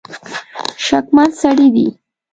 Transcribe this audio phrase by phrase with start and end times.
[0.85, 1.87] شکمن سړي دي.